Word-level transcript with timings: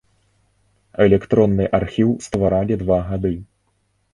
Электронны 1.05 1.67
архіў 1.81 2.09
стваралі 2.29 2.73
два 2.83 2.99
гады. 3.11 3.35